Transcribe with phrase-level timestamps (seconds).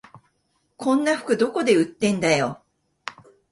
[0.77, 2.63] こんな服どこで売ってんだよ